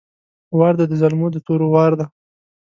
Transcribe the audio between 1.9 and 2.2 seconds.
ده!